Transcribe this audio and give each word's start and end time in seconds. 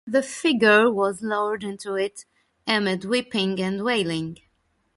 The 0.07 0.23
figure 0.23 0.91
was 0.91 1.21
lowered 1.21 1.63
into 1.63 1.93
it 1.93 2.25
amid 2.65 3.05
weeping 3.05 3.61
and 3.61 3.83
wailing. 3.83 4.39